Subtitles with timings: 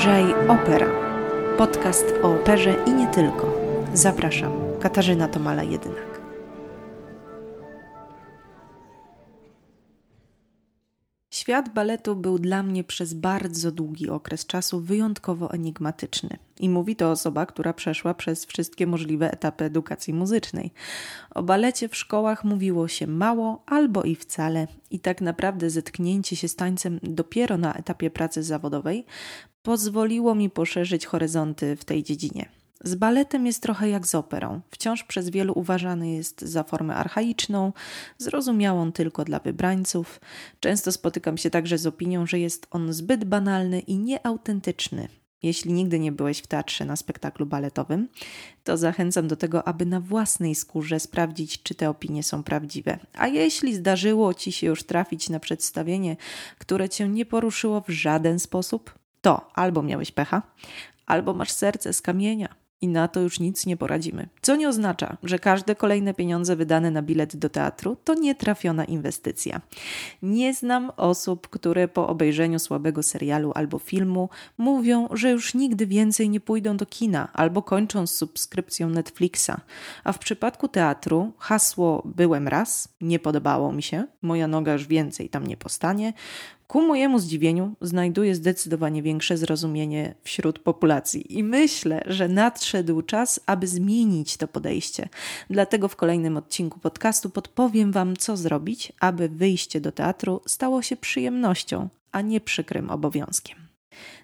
[0.00, 0.86] Lżej Opera.
[1.58, 3.54] Podcast o operze i nie tylko.
[3.94, 6.20] Zapraszam, Katarzyna Tomala Jedynak.
[11.30, 16.38] Świat baletu był dla mnie przez bardzo długi okres czasu wyjątkowo enigmatyczny.
[16.60, 20.72] I mówi to osoba, która przeszła przez wszystkie możliwe etapy edukacji muzycznej.
[21.34, 26.48] O balecie w szkołach mówiło się mało albo i wcale, i tak naprawdę zetknięcie się
[26.48, 29.06] z tańcem dopiero na etapie pracy zawodowej
[29.62, 32.48] pozwoliło mi poszerzyć horyzonty w tej dziedzinie.
[32.84, 34.60] Z baletem jest trochę jak z operą.
[34.70, 37.72] Wciąż przez wielu uważany jest za formę archaiczną,
[38.18, 40.20] zrozumiałą tylko dla wybrańców.
[40.60, 45.08] Często spotykam się także z opinią, że jest on zbyt banalny i nieautentyczny.
[45.42, 48.08] Jeśli nigdy nie byłeś w teatrze na spektaklu baletowym,
[48.64, 52.98] to zachęcam do tego, aby na własnej skórze sprawdzić, czy te opinie są prawdziwe.
[53.14, 56.16] A jeśli zdarzyło ci się już trafić na przedstawienie,
[56.58, 60.42] które cię nie poruszyło w żaden sposób, to albo miałeś pecha,
[61.06, 64.28] albo masz serce z kamienia i na to już nic nie poradzimy.
[64.42, 69.60] Co nie oznacza, że każde kolejne pieniądze wydane na bilet do teatru to nietrafiona inwestycja.
[70.22, 76.30] Nie znam osób, które po obejrzeniu słabego serialu albo filmu mówią, że już nigdy więcej
[76.30, 79.50] nie pójdą do kina albo kończą z subskrypcją Netflixa.
[80.04, 85.28] A w przypadku teatru hasło byłem raz, nie podobało mi się, moja noga już więcej
[85.28, 86.12] tam nie postanie,
[86.70, 93.66] Ku mojemu zdziwieniu znajduję zdecydowanie większe zrozumienie wśród populacji i myślę, że nadszedł czas, aby
[93.66, 95.08] zmienić to podejście.
[95.50, 100.96] Dlatego w kolejnym odcinku podcastu podpowiem Wam, co zrobić, aby wyjście do teatru stało się
[100.96, 103.59] przyjemnością, a nie przykrym obowiązkiem.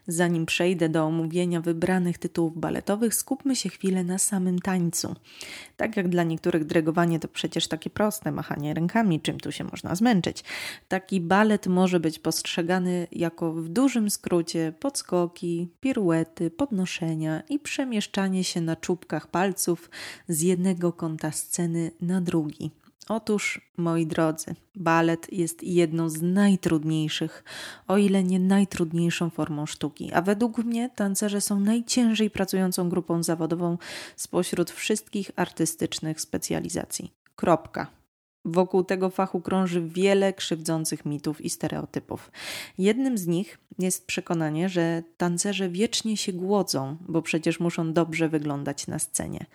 [0.06, 5.14] Zanim przejdę do omówienia wybranych tytułów baletowych, skupmy się chwilę na samym tańcu.
[5.76, 9.94] Tak jak dla niektórych dyrygowanie to przecież takie proste machanie rękami, czym tu się można
[9.94, 10.44] zmęczyć.
[10.88, 18.60] Taki balet może być postrzegany jako w dużym skrócie podskoki, piruety, podnoszenia i przemieszczanie się
[18.60, 19.90] na czubkach palców
[20.28, 22.70] z jednego kąta sceny na drugi.
[23.08, 27.44] Otóż, moi drodzy, balet jest jedną z najtrudniejszych,
[27.88, 33.78] o ile nie najtrudniejszą formą sztuki, a według mnie tancerze są najciężej pracującą grupą zawodową
[34.16, 37.12] spośród wszystkich artystycznych specjalizacji.
[37.36, 37.86] Kropka.
[38.44, 42.30] Wokół tego fachu krąży wiele krzywdzących mitów i stereotypów.
[42.78, 48.86] Jednym z nich jest przekonanie, że tancerze wiecznie się głodzą, bo przecież muszą dobrze wyglądać
[48.86, 49.46] na scenie.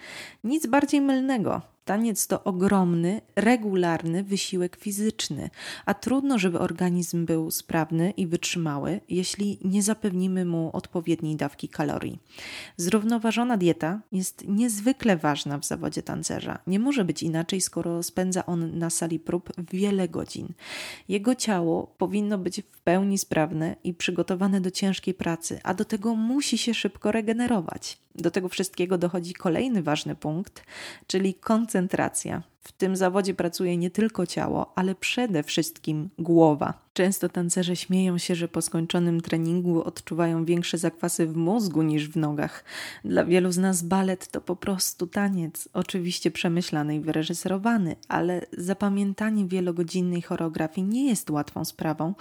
[0.44, 1.62] Nic bardziej mylnego.
[1.86, 5.50] Taniec to ogromny, regularny wysiłek fizyczny,
[5.86, 12.20] a trudno, żeby organizm był sprawny i wytrzymały, jeśli nie zapewnimy mu odpowiedniej dawki kalorii.
[12.78, 16.60] Zrównoważona dieta jest niezwykle ważna w zawodzie tancerza.
[16.68, 20.54] Nie może być inaczej, skoro spędza on na sali prób wiele godzin.
[21.08, 26.16] Jego ciało powinno być w pełni sprawne i przygotowane do ciężkiej pracy, a do tego
[26.16, 28.02] musi się szybko regenerować.
[28.16, 30.64] Do tego wszystkiego dochodzi kolejny ważny punkt,
[31.08, 32.42] czyli koncentracja koncentracja.
[32.62, 36.92] W tym zawodzie pracuje nie tylko ciało, ale przede wszystkim głowa.
[36.94, 42.18] Często tancerze śmieją się, że po skończonym treningu odczuwają większe zakwasy w mózgu niż w
[42.18, 42.64] nogach.
[43.06, 49.46] Dla wielu z nas balet to po prostu taniec, oczywiście przemyślany i wyreżyserowany, ale zapamiętanie
[49.46, 52.14] wielogodzinnej choreografii nie jest łatwą sprawą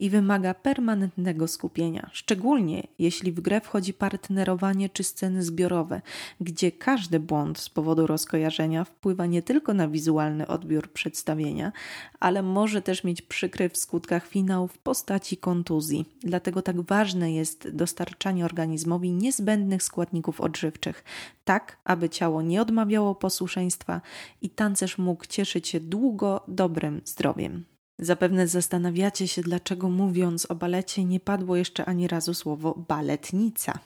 [0.00, 6.02] i wymaga permanentnego skupienia, szczególnie jeśli w grę wchodzi partnerowanie czy sceny zbiorowe,
[6.40, 11.72] gdzie każdy błąd z powodu rozkojarzenia wpływa nie tylko na wizualny odbiór przedstawienia,
[12.20, 16.04] ale może też mieć przykry w skutkach finał w postaci kontuzji.
[16.22, 21.04] Dlatego tak ważne jest dostarczanie organizmowi niezbędnych składników odżywczych,
[21.44, 24.00] tak aby ciało nie odmawiało posłuszeństwa
[24.42, 27.73] i tancerz mógł cieszyć się długo dobrym zdrowiem.
[28.04, 33.78] Zapewne zastanawiacie się, dlaczego mówiąc o balecie nie padło jeszcze ani razu słowo baletnica.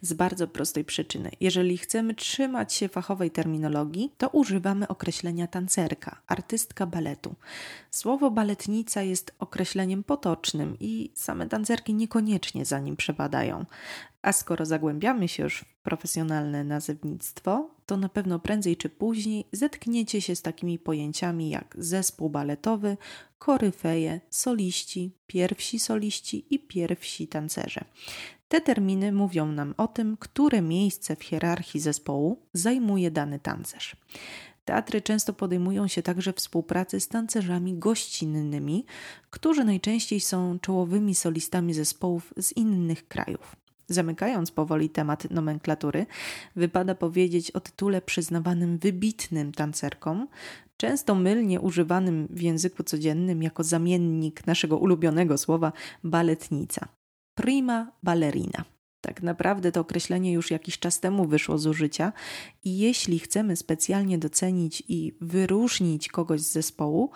[0.00, 1.30] Z bardzo prostej przyczyny.
[1.40, 7.34] Jeżeli chcemy trzymać się fachowej terminologii, to używamy określenia tancerka, artystka baletu.
[7.90, 13.64] Słowo baletnica jest określeniem potocznym i same tancerki niekoniecznie za nim przepadają.
[14.22, 20.20] A skoro zagłębiamy się już w profesjonalne nazewnictwo, to na pewno prędzej czy później zetkniecie
[20.20, 22.96] się z takimi pojęciami jak zespół baletowy,
[23.38, 27.84] koryfeje, soliści, pierwsi soliści i pierwsi tancerze.
[28.48, 33.96] Te terminy mówią nam o tym, które miejsce w hierarchii zespołu zajmuje dany tancerz.
[34.64, 38.86] Teatry często podejmują się także współpracy z tancerzami gościnnymi,
[39.30, 43.56] którzy najczęściej są czołowymi solistami zespołów z innych krajów.
[43.88, 46.06] Zamykając powoli temat nomenklatury,
[46.56, 50.28] wypada powiedzieć o tytule przyznawanym wybitnym tancerkom,
[50.76, 55.72] często mylnie używanym w języku codziennym jako zamiennik naszego ulubionego słowa
[56.04, 56.88] baletnica.
[57.34, 58.64] Prima ballerina.
[59.00, 62.12] Tak naprawdę to określenie już jakiś czas temu wyszło z użycia
[62.64, 67.10] i jeśli chcemy specjalnie docenić i wyróżnić kogoś z zespołu,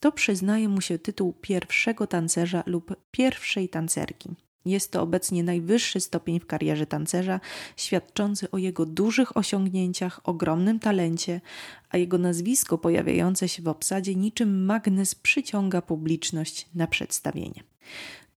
[0.00, 4.47] to przyznaje mu się tytuł pierwszego tancerza lub pierwszej tancerki.
[4.64, 7.40] Jest to obecnie najwyższy stopień w karierze tancerza,
[7.76, 11.40] świadczący o jego dużych osiągnięciach, ogromnym talencie,
[11.90, 17.62] a jego nazwisko pojawiające się w obsadzie niczym magnes przyciąga publiczność na przedstawienie.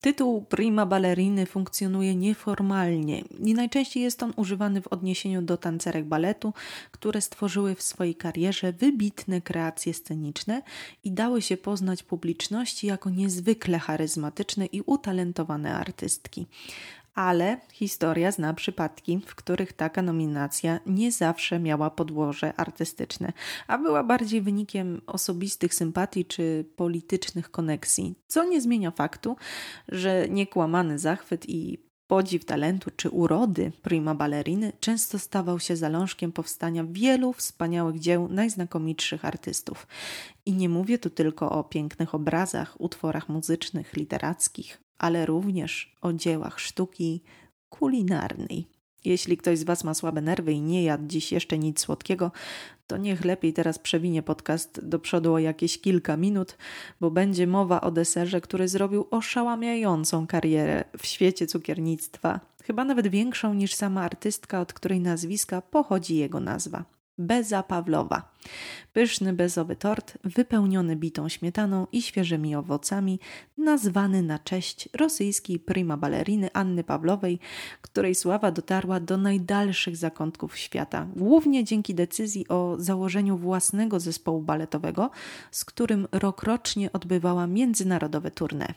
[0.02, 6.54] Tytuł prima balleriny funkcjonuje nieformalnie i najczęściej jest on używany w odniesieniu do tancerek baletu,
[6.92, 10.62] które stworzyły w swojej karierze wybitne kreacje sceniczne
[11.04, 16.48] i dały się poznać publiczności jako niezwykle charyzmatyczne i utalentowane artystki
[17.14, 23.34] ale historia zna przypadki, w których taka nominacja nie zawsze miała podłoże artystyczne,
[23.68, 29.36] a była bardziej wynikiem osobistych sympatii czy politycznych koneksji, co nie zmienia faktu,
[29.88, 36.86] że niekłamany zachwyt i podziw talentu czy urody prima balleriny często stawał się zalążkiem powstania
[36.90, 39.88] wielu wspaniałych dzieł najznakomitszych artystów.
[40.46, 46.60] I nie mówię tu tylko o pięknych obrazach, utworach muzycznych, literackich, ale również o dziełach
[46.60, 47.22] sztuki
[47.70, 48.68] kulinarnej.
[49.06, 52.32] Jeśli ktoś z Was ma słabe nerwy i nie jadł dziś jeszcze nic słodkiego,
[52.88, 56.58] to niech lepiej teraz przewinie podcast do przodu o jakieś kilka minut,
[57.00, 63.54] bo będzie mowa o deserze, który zrobił oszałamiającą karierę w świecie cukiernictwa, chyba nawet większą
[63.54, 67.01] niż sama artystka, od której nazwiska pochodzi jego nazwa.
[67.22, 68.32] Beza Pawlowa.
[68.94, 73.20] Pyszny bezowy tort wypełniony bitą śmietaną i świeżymi owocami,
[73.58, 77.40] nazwany na cześć rosyjskiej prima balleriny Anny Pawlowej,
[77.82, 85.10] której sława dotarła do najdalszych zakątków świata, głównie dzięki decyzji o założeniu własnego zespołu baletowego,
[85.52, 88.74] z którym rokrocznie odbywała międzynarodowe tournée.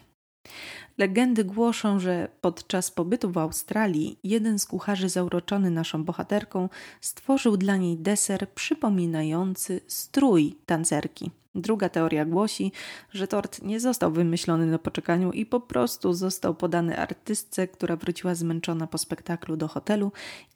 [0.97, 6.69] Legendy głoszą, że podczas pobytu w Australii jeden z kucharzy zauroczony naszą bohaterką
[7.01, 11.31] stworzył dla niej deser przypominający strój tancerki.
[11.55, 12.71] Druga teoria głosi,
[13.11, 18.35] że tort nie został wymyślony na poczekaniu i po prostu został podany artystce, która wróciła
[18.35, 20.11] zmęczona po spektaklu do hotelu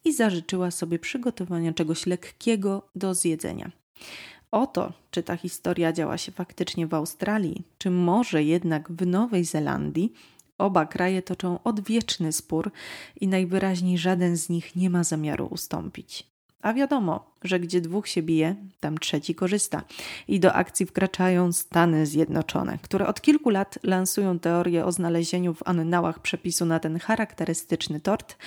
[0.06, 3.72] i zażyczyła sobie przygotowania czegoś lekkiego do zjedzenia.
[4.52, 9.46] O to, czy ta historia działa się faktycznie w Australii, czy może jednak w Nowej
[9.46, 10.14] Zelandii,
[10.58, 12.72] oba kraje toczą odwieczny spór
[13.22, 16.39] i najwyraźniej żaden z nich nie ma zamiaru ustąpić.
[16.62, 19.84] A wiadomo, że gdzie dwóch się bije, tam trzeci korzysta.
[20.28, 25.64] I do akcji wkraczają Stany Zjednoczone, które od kilku lat lansują teorię o znalezieniu w
[25.66, 28.38] annałach przepisu na ten charakterystyczny tort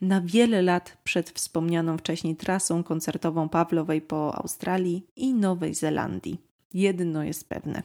[0.00, 6.52] na wiele lat przed wspomnianą wcześniej trasą koncertową Pawlowej po Australii i Nowej Zelandii.
[6.74, 7.82] Jedno jest pewne.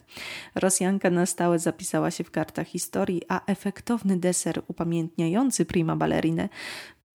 [0.56, 6.50] Rosjanka na stałe zapisała się w kartach historii, a efektowny deser upamiętniający prima ballerinę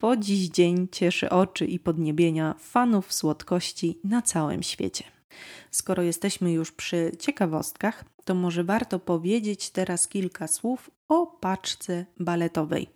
[0.03, 5.05] po dziś dzień cieszy oczy i podniebienia fanów słodkości na całym świecie.
[5.71, 12.89] Skoro jesteśmy już przy ciekawostkach, to może warto powiedzieć teraz kilka słów o paczce baletowej.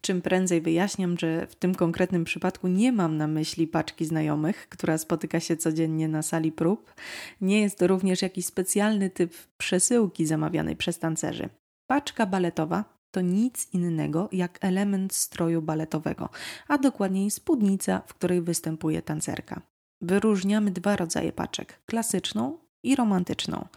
[0.00, 4.98] Czym prędzej wyjaśniam, że w tym konkretnym przypadku nie mam na myśli paczki znajomych, która
[4.98, 6.94] spotyka się codziennie na sali prób.
[7.40, 11.48] Nie jest to również jakiś specjalny typ przesyłki zamawianej przez tancerzy.
[11.86, 16.28] Paczka baletowa to nic innego jak element stroju baletowego,
[16.68, 19.60] a dokładniej spódnica, w której występuje tancerka.
[20.00, 23.68] Wyróżniamy dwa rodzaje paczek: klasyczną i romantyczną.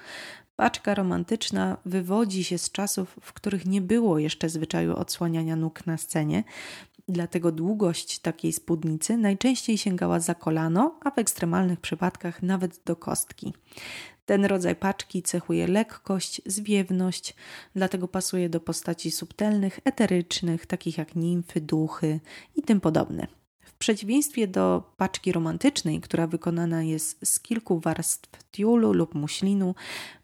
[0.56, 5.98] Paczka romantyczna wywodzi się z czasów, w których nie było jeszcze zwyczaju odsłaniania nóg na
[5.98, 6.44] scenie,
[7.08, 13.54] dlatego długość takiej spódnicy najczęściej sięgała za kolano, a w ekstremalnych przypadkach nawet do kostki.
[14.26, 17.36] Ten rodzaj paczki cechuje lekkość, zwiewność,
[17.76, 22.20] dlatego pasuje do postaci subtelnych, eterycznych, takich jak nimfy, duchy
[22.56, 23.28] i tym podobne.
[23.64, 29.76] W przeciwieństwie do paczki romantycznej, która wykonana jest z kilku warstw tiulu lub muślinu,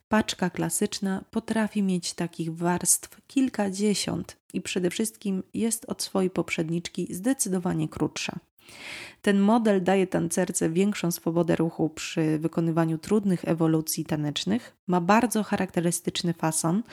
[0.09, 7.89] paczka klasyczna potrafi mieć takich warstw kilkadziesiąt i przede wszystkim jest od swojej poprzedniczki zdecydowanie
[7.89, 8.39] krótsza.
[9.27, 16.33] Ten model daje tancerce większą swobodę ruchu przy wykonywaniu trudnych ewolucji tanecznych, ma bardzo charakterystyczny
[16.33, 16.83] fason,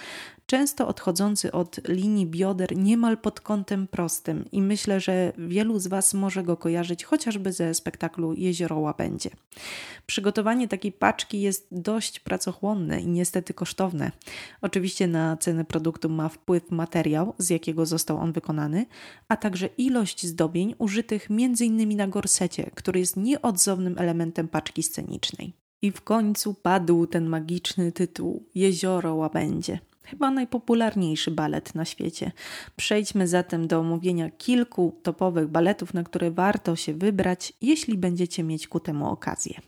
[0.47, 6.15] często odchodzący od linii bioder niemal pod kątem prostym i myślę, że wielu z Was
[6.15, 9.31] może go kojarzyć chociażby ze spektaklu Jezioro Łabędzie.
[10.07, 14.13] Przygotowanie takiej paczki jest dość pracochłonne i niestety kosztowne.
[14.63, 18.87] Oczywiście na cenę produktu ma wpływ materiał, z jakiego został on wykonany,
[19.29, 21.97] a także ilość zdobień użytych m.in.
[21.97, 25.53] na gorsecie, który jest nieodzownym elementem paczki scenicznej.
[25.83, 29.79] I w końcu padł ten magiczny tytuł Jezioro Łabędzie.
[30.03, 32.33] chyba najpopularniejszy balet na świecie.
[32.77, 38.69] Przejdźmy zatem do omówienia kilku topowych baletów, na które warto się wybrać, jeśli będziecie mieć
[38.69, 39.61] ku temu okazję.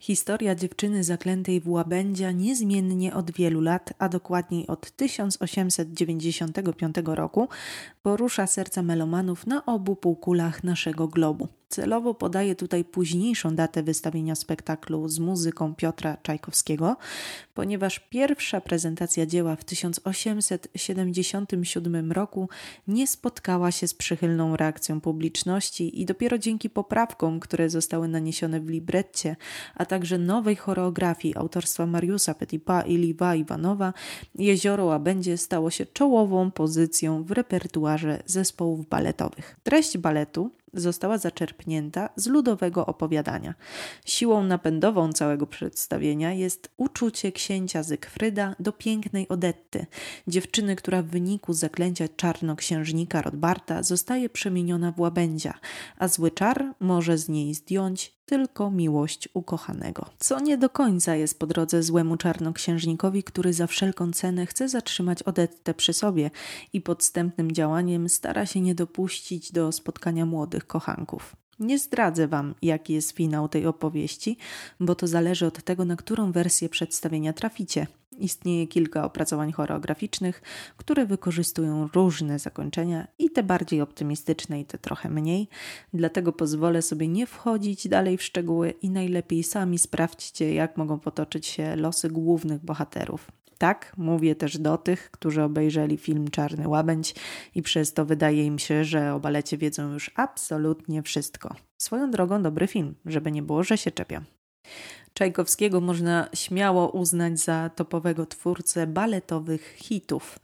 [0.00, 7.48] Historia dziewczyny zaklętej w łabędzia niezmiennie od wielu lat, a dokładniej od 1895 roku,
[8.02, 11.48] porusza serca melomanów na obu półkulach naszego globu.
[11.74, 16.96] Celowo podaję tutaj późniejszą datę wystawienia spektaklu z muzyką Piotra Czajkowskiego,
[17.54, 22.48] ponieważ pierwsza prezentacja dzieła w 1877 roku
[22.88, 28.68] nie spotkała się z przychylną reakcją publiczności i dopiero dzięki poprawkom, które zostały naniesione w
[28.68, 29.36] libretcie,
[29.74, 33.92] a także nowej choreografii autorstwa Mariusa Petipa i Liwa Iwanowa,
[34.34, 39.56] Jezioro Łabędzie stało się czołową pozycją w repertuarze zespołów baletowych.
[39.62, 43.54] Treść baletu została zaczerpnięta z ludowego opowiadania.
[44.04, 49.86] Siłą napędową całego przedstawienia jest uczucie księcia Zygfryda do pięknej Odetty,
[50.28, 55.54] dziewczyny, która w wyniku zaklęcia czarnoksiężnika Rodbarta zostaje przemieniona w łabędzia,
[55.98, 60.06] a zły czar może z niej zdjąć tylko miłość ukochanego.
[60.18, 65.22] Co nie do końca jest po drodze złemu czarnoksiężnikowi, który za wszelką cenę chce zatrzymać
[65.22, 66.30] Odettę przy sobie
[66.72, 71.43] i podstępnym działaniem stara się nie dopuścić do spotkania młodych kochanków.
[71.60, 74.36] Nie zdradzę Wam, jaki jest finał tej opowieści,
[74.80, 77.86] bo to zależy od tego, na którą wersję przedstawienia traficie.
[78.18, 80.42] Istnieje kilka opracowań choreograficznych,
[80.76, 85.48] które wykorzystują różne zakończenia i te bardziej optymistyczne, i te trochę mniej.
[85.94, 91.46] Dlatego pozwolę sobie nie wchodzić dalej w szczegóły i najlepiej sami sprawdźcie, jak mogą potoczyć
[91.46, 93.30] się losy głównych bohaterów.
[93.64, 97.14] Tak, mówię też do tych, którzy obejrzeli film Czarny Łabędź
[97.54, 101.54] i przez to wydaje im się, że o balecie wiedzą już absolutnie wszystko.
[101.78, 104.24] Swoją drogą dobry film, żeby nie było, że się czepiam.
[105.14, 110.38] Czajkowskiego można śmiało uznać za topowego twórcę baletowych hitów.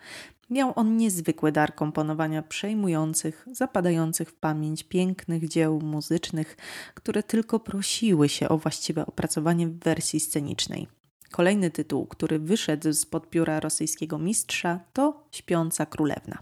[0.50, 6.57] Miał on niezwykły dar komponowania przejmujących, zapadających w pamięć pięknych dzieł muzycznych,
[6.95, 11.00] które tylko prosiły się o właściwe opracowanie w wersji scenicznej.
[11.30, 16.38] Kolejny tytuł, który wyszedł spod pióra rosyjskiego mistrza, to Śpiąca Królewna.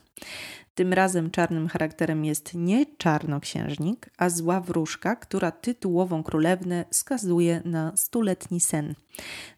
[0.78, 7.96] Tym razem czarnym charakterem jest nie czarnoksiężnik, a zła wróżka, która tytułową królewnę skazuje na
[7.96, 8.94] stuletni sen.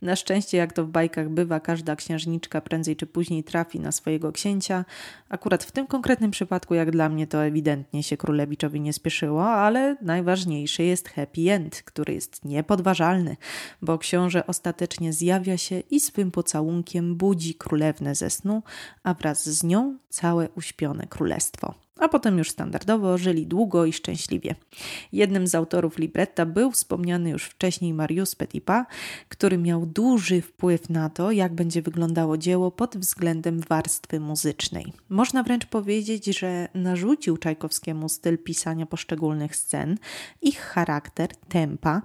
[0.02, 4.32] Na szczęście, jak to w bajkach bywa, każda księżniczka prędzej czy później trafi na swojego
[4.32, 4.84] księcia.
[5.28, 9.96] Akurat w tym konkretnym przypadku, jak dla mnie, to ewidentnie się królewiczowi nie spieszyło, ale
[10.02, 13.36] najważniejszy jest happy end, który jest niepodważalny,
[13.82, 18.62] bo książę ostatecznie zjawia się i swym pocałunkiem budzi królewnę ze snu,
[19.02, 24.54] a wraz z nią całe uśpione królestwo a potem już standardowo żyli długo i szczęśliwie.
[25.12, 28.86] Jednym z autorów libretta był wspomniany już wcześniej Marius Petipa,
[29.28, 34.92] który miał duży wpływ na to, jak będzie wyglądało dzieło pod względem warstwy muzycznej.
[35.08, 39.98] Można wręcz powiedzieć, że narzucił Czajkowskiemu styl pisania poszczególnych scen,
[40.42, 42.02] ich charakter, tempa,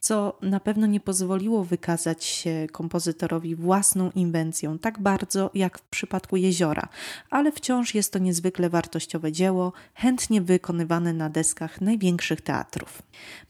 [0.00, 6.36] co na pewno nie pozwoliło wykazać się kompozytorowi własną inwencją tak bardzo jak w przypadku
[6.36, 6.88] jeziora,
[7.30, 13.02] ale wciąż jest to niezwykle wartościowe dzieło, chętnie wykonywane na deskach największych teatrów.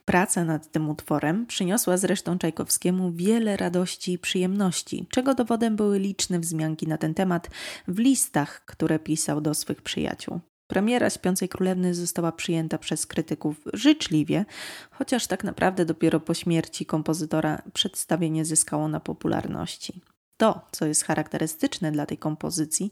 [0.05, 6.41] Praca nad tym utworem przyniosła zresztą Czajkowskiemu wiele radości i przyjemności, czego dowodem były liczne
[6.41, 7.51] wzmianki na ten temat
[7.89, 10.41] w listach, które pisał do swych przyjaciół.
[10.67, 14.45] Premiera Śpiącej Królewny została przyjęta przez krytyków życzliwie,
[14.91, 20.01] chociaż tak naprawdę dopiero po śmierci kompozytora przedstawienie zyskało na popularności.
[20.45, 22.91] To, co jest charakterystyczne dla tej kompozycji,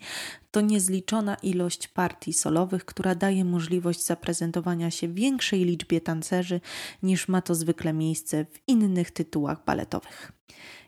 [0.50, 6.60] to niezliczona ilość partii solowych, która daje możliwość zaprezentowania się większej liczbie tancerzy
[7.02, 10.32] niż ma to zwykle miejsce w innych tytułach baletowych.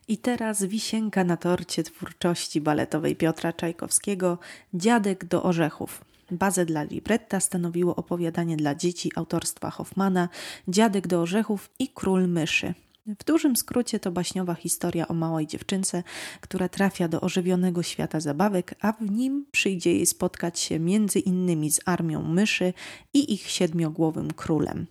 [0.08, 4.38] I teraz wisienka na torcie twórczości baletowej Piotra Czajkowskiego
[4.74, 6.04] Dziadek do orzechów.
[6.30, 10.28] Bazę dla libretta stanowiło opowiadanie dla dzieci autorstwa Hoffmana
[10.68, 12.74] Dziadek do orzechów i Król myszy
[13.06, 16.02] w dużym skrócie to baśniowa historia o małej dziewczynce,
[16.40, 21.70] która trafia do ożywionego świata zabawek, a w nim przyjdzie jej spotkać się między innymi
[21.70, 22.72] z armią myszy
[23.14, 24.86] i ich siedmiogłowym królem.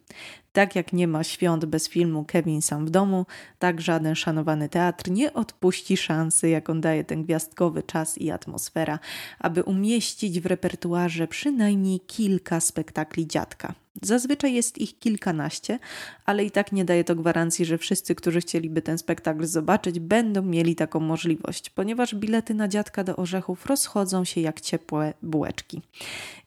[0.53, 3.25] Tak jak nie ma świąt bez filmu Kevin sam w domu,
[3.59, 8.99] tak żaden szanowany teatr nie odpuści szansy, jaką daje ten gwiazdkowy czas i atmosfera,
[9.39, 13.73] aby umieścić w repertuarze przynajmniej kilka spektakli dziadka.
[14.01, 15.79] Zazwyczaj jest ich kilkanaście,
[16.25, 20.41] ale i tak nie daje to gwarancji, że wszyscy, którzy chcieliby ten spektakl zobaczyć, będą
[20.41, 25.81] mieli taką możliwość, ponieważ bilety na dziadka do orzechów rozchodzą się jak ciepłe bułeczki.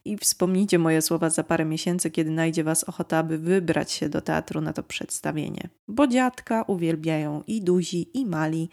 [0.04, 4.20] I wspomnijcie moje słowa za parę miesięcy, kiedy najdzie Was ochota, aby wybrać się do
[4.20, 8.68] teatru na to przedstawienie, bo dziadka uwielbiają i duzi, i mali,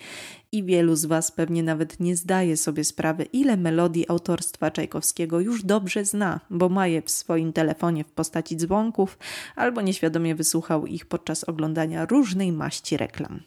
[0.51, 5.63] i wielu z Was pewnie nawet nie zdaje sobie sprawy, ile melodii autorstwa Czajkowskiego już
[5.63, 9.17] dobrze zna, bo ma je w swoim telefonie w postaci dzwonków
[9.55, 13.39] albo nieświadomie wysłuchał ich podczas oglądania różnej maści reklam.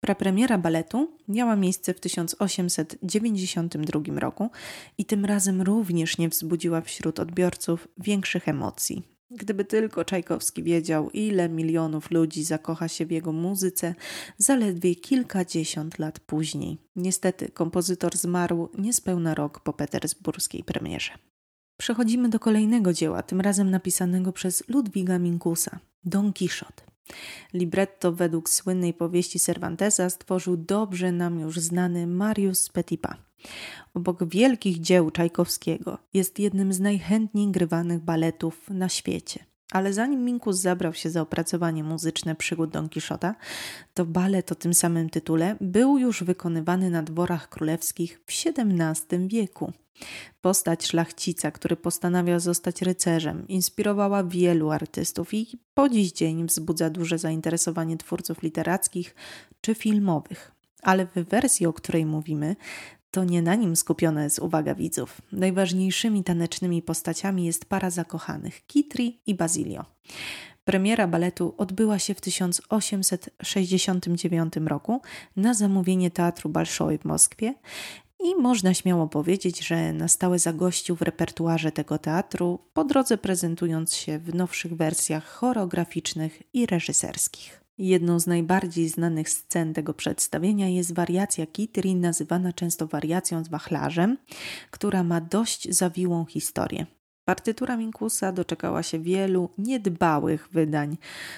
[0.00, 4.50] Prapremiera baletu miała miejsce w 1892 roku
[4.98, 9.15] i tym razem również nie wzbudziła wśród odbiorców większych emocji.
[9.30, 13.94] Gdyby tylko Czajkowski wiedział, ile milionów ludzi zakocha się w jego muzyce
[14.38, 16.78] zaledwie kilkadziesiąt lat później.
[16.96, 21.12] Niestety, kompozytor zmarł niespełna rok po petersburskiej premierze.
[21.76, 26.82] Przechodzimy do kolejnego dzieła, tym razem napisanego przez Ludwiga Minkusa Don Quixote.
[27.54, 33.25] Libretto według słynnej powieści Cervantesa stworzył dobrze nam już znany Marius Petipa.
[33.94, 39.44] Obok wielkich dzieł Czajkowskiego jest jednym z najchętniej grywanych baletów na świecie.
[39.72, 43.34] Ale zanim Minkus zabrał się za opracowanie muzyczne przygód Don Quixota,
[43.94, 49.72] to balet o tym samym tytule był już wykonywany na dworach królewskich w XVII wieku.
[50.40, 57.18] Postać szlachcica, który postanawia zostać rycerzem, inspirowała wielu artystów i po dziś dzień wzbudza duże
[57.18, 59.14] zainteresowanie twórców literackich
[59.60, 60.52] czy filmowych.
[60.82, 62.56] Ale w wersji, o której mówimy,
[63.16, 65.20] to nie na nim skupiona jest uwaga widzów.
[65.32, 69.84] Najważniejszymi tanecznymi postaciami jest para zakochanych Kitri i Basilio.
[70.64, 75.02] Premiera baletu odbyła się w 1869 roku
[75.36, 77.54] na zamówienie Teatru Balszoi w Moskwie
[78.24, 83.94] i można śmiało powiedzieć, że na stałe zagościł w repertuarze tego teatru, po drodze prezentując
[83.94, 87.65] się w nowszych wersjach choreograficznych i reżyserskich.
[87.78, 94.16] Jedną z najbardziej znanych scen tego przedstawienia jest wariacja Kitri, nazywana często wariacją z wachlarzem,
[94.70, 96.86] która ma dość zawiłą historię.
[97.24, 100.96] Partytura Minkusa doczekała się wielu niedbałych wydań,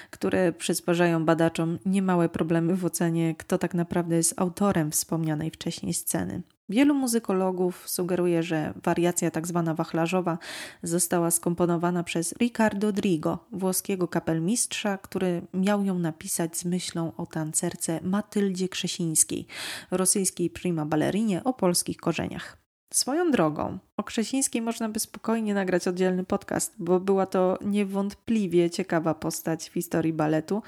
[0.09, 6.41] które przysparzają badaczom niemałe problemy w ocenie, kto tak naprawdę jest autorem wspomnianej wcześniej sceny.
[6.69, 9.63] Wielu muzykologów sugeruje, że wariacja tzw.
[9.65, 10.37] Tak wachlarzowa
[10.83, 17.99] została skomponowana przez Riccardo Drigo, włoskiego kapelmistrza, który miał ją napisać z myślą o tancerce
[18.03, 19.47] Matyldzie Krzesińskiej,
[19.91, 22.68] rosyjskiej prima ballerinie o polskich korzeniach.
[22.93, 29.13] Swoją drogą, o Krzesińskiej można by spokojnie nagrać oddzielny podcast, bo była to niewątpliwie ciekawa
[29.13, 30.61] postać w historii baletu.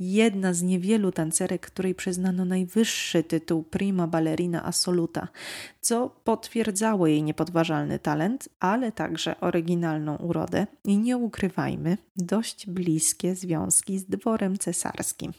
[0.00, 5.28] Jedna z niewielu tancerek, której przyznano najwyższy tytuł prima ballerina assoluta,
[5.80, 13.98] co potwierdzało jej niepodważalny talent, ale także oryginalną urodę i nie ukrywajmy, dość bliskie związki
[13.98, 15.32] z dworem cesarskim.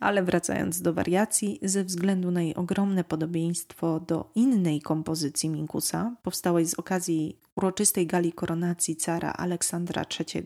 [0.00, 6.66] Ale wracając do wariacji, ze względu na jej ogromne podobieństwo do innej kompozycji Minkusa, powstałej
[6.66, 10.44] z okazji uroczystej gali koronacji cara Aleksandra III,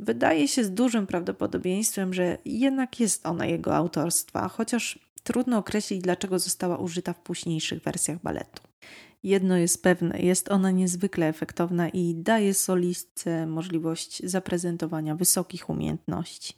[0.00, 6.38] wydaje się z dużym prawdopodobieństwem, że jednak jest ona jego autorstwa, chociaż trudno określić, dlaczego
[6.38, 8.62] została użyta w późniejszych wersjach baletu.
[9.22, 16.54] Jedno jest pewne, jest ona niezwykle efektowna i daje solistce możliwość zaprezentowania wysokich umiejętności.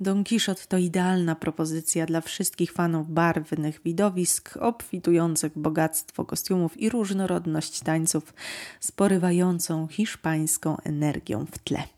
[0.00, 7.80] Don Quixote to idealna propozycja dla wszystkich fanów barwnych widowisk, obfitujących bogactwo kostiumów i różnorodność
[7.80, 8.34] tańców
[8.80, 11.95] z porywającą hiszpańską energią w tle.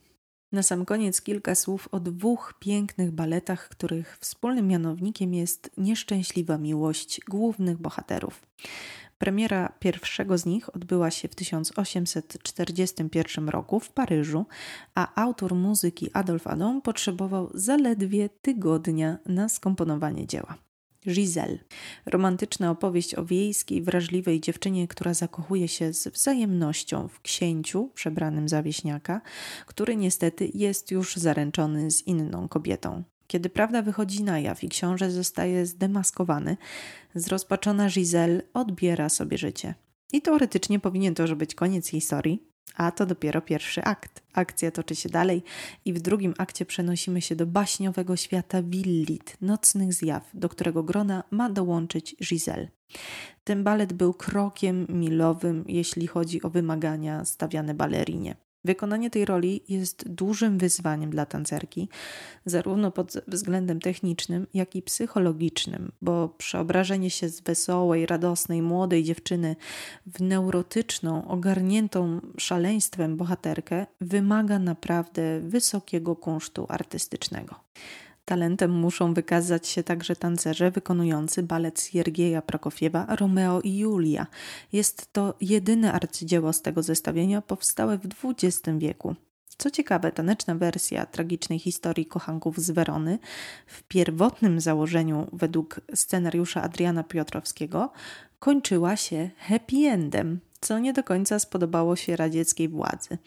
[0.52, 7.20] Na sam koniec kilka słów o dwóch pięknych baletach, których wspólnym mianownikiem jest nieszczęśliwa miłość
[7.28, 8.42] głównych bohaterów.
[9.18, 14.46] Premiera pierwszego z nich odbyła się w 1841 roku w Paryżu,
[14.94, 20.67] a autor muzyki Adolf Adam potrzebował zaledwie tygodnia na skomponowanie dzieła.
[21.06, 21.58] Giselle.
[22.06, 28.62] Romantyczna opowieść o wiejskiej, wrażliwej dziewczynie, która zakochuje się z wzajemnością w księciu przebranym za
[28.62, 29.20] wieśniaka,
[29.66, 33.02] który niestety jest już zaręczony z inną kobietą.
[33.26, 36.56] Kiedy prawda wychodzi na jaw i książę zostaje zdemaskowany,
[37.14, 39.74] zrozpaczona Giselle odbiera sobie życie.
[40.12, 44.22] I teoretycznie powinien to już być koniec historii, a to dopiero pierwszy akt.
[44.33, 45.42] Akcja toczy się dalej
[45.85, 51.24] i w drugim akcie przenosimy się do baśniowego świata Willit, nocnych zjaw, do którego grona
[51.31, 52.68] ma dołączyć Giselle.
[53.44, 58.47] Ten balet był krokiem milowym, jeśli chodzi o wymagania stawiane balerinie.
[58.64, 61.88] Wykonanie tej roli jest dużym wyzwaniem dla tancerki,
[62.47, 69.57] zarówno pod względem technicznym, jak i psychologicznym, bo przeobrażenie się z wesołej, radosnej, młodej dziewczyny
[70.07, 77.55] w neurotyczną, ogarniętą szaleństwem bohaterkę wymaga naprawdę wysokiego kunsztu artystycznego.
[78.29, 84.27] Talentem muszą wykazać się także tancerze wykonujący balet Siergieja Prokofiewa Romeo i Julia.
[84.73, 89.14] Jest to jedyne arcydzieło z tego zestawienia powstałe w XX wieku.
[89.59, 93.19] Co ciekawe, taneczna wersja tragicznej historii kochanków z Werony
[93.67, 97.93] w pierwotnym założeniu według scenariusza Adriana Piotrowskiego
[98.38, 103.18] kończyła się happy endem, co nie do końca spodobało się radzieckiej władzy.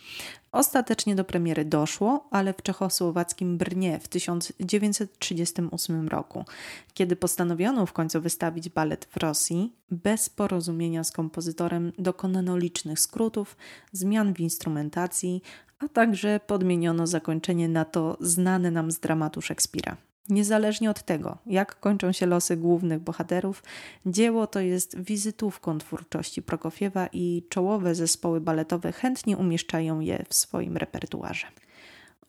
[0.52, 6.46] Ostatecznie do premiery doszło, ale w czechosłowackim Brnie w 1938 roku,
[6.94, 13.58] kiedy postanowiono w końcu wystawić balet w Rosji, bez porozumienia z kompozytorem dokonano licznych skrótów,
[13.91, 15.41] zmian w instrumentacji,
[15.80, 19.98] a także podmieniono zakończenie na to znane nam z dramatu Szekspira.
[20.29, 23.63] Niezależnie od tego, jak kończą się losy głównych bohaterów,
[24.05, 30.77] dzieło to jest wizytówką twórczości Prokofiewa i czołowe zespoły baletowe chętnie umieszczają je w swoim
[30.77, 31.47] repertuarze.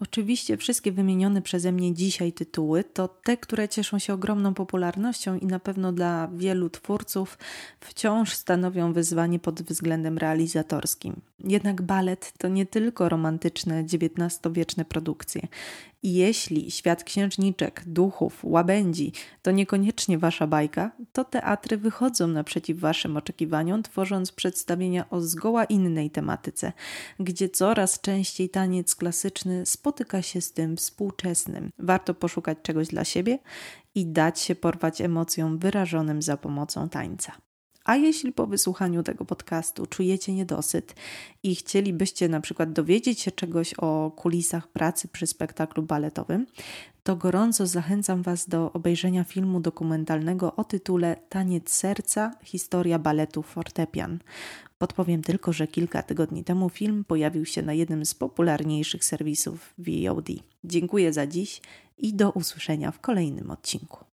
[0.02, 5.46] Oczywiście wszystkie wymienione przeze mnie dzisiaj tytuły to te, które cieszą się ogromną popularnością i
[5.46, 7.38] na pewno dla wielu twórców
[7.81, 11.20] wciąż stanowią wyzwanie pod względem realizatorskim.
[11.44, 15.48] Jednak balet to nie tylko romantyczne XIX-wieczne produkcje.
[16.03, 19.12] I jeśli świat księżniczek, duchów, łabędzi
[19.43, 26.11] to niekoniecznie wasza bajka, to teatry wychodzą naprzeciw waszym oczekiwaniom, tworząc przedstawienia o zgoła innej
[26.11, 26.73] tematyce,
[27.21, 31.71] gdzie coraz częściej taniec klasyczny spotyka się z tym współczesnym.
[31.79, 33.38] Warto poszukać czegoś dla siebie
[33.95, 37.33] i dać się porwać emocjom wyrażonym za pomocą tańca.
[37.85, 40.95] A jeśli po wysłuchaniu tego podcastu czujecie niedosyt
[41.42, 46.47] i chcielibyście na przykład dowiedzieć się czegoś o kulisach pracy przy spektaklu baletowym,
[47.03, 54.18] to gorąco zachęcam Was do obejrzenia filmu dokumentalnego o tytule Taniec serca historia baletu fortepian.
[54.79, 60.29] Podpowiem tylko, że kilka tygodni temu film pojawił się na jednym z popularniejszych serwisów VOD.
[60.64, 61.61] Dziękuję za dziś
[61.99, 64.12] i do usłyszenia w kolejnym odcinku.